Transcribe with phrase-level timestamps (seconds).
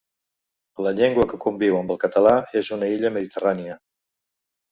[0.85, 3.77] La llengua que conviu amb el català en una illa meditarrània.